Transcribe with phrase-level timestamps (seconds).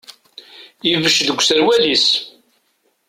[0.89, 2.07] Ibecc deg userwal-is.